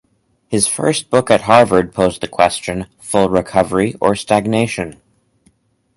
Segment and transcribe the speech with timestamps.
[0.47, 4.99] His first book at Harvard posed the question Full Recovery or Stagnation?